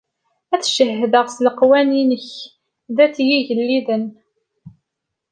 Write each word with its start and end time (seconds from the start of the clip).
Ad 0.53 0.61
d-cehhdeɣ 0.61 1.25
s 1.35 1.37
leqwanen-ik 1.45 2.27
ddat 2.89 3.15
yigelliden. 3.27 4.05